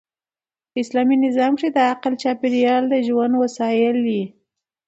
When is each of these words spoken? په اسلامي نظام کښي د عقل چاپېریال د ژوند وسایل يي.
په 0.71 0.77
اسلامي 0.83 1.17
نظام 1.25 1.51
کښي 1.57 1.69
د 1.73 1.77
عقل 1.91 2.13
چاپېریال 2.21 2.83
د 2.89 2.95
ژوند 3.07 3.33
وسایل 3.43 3.99
يي. 4.15 4.23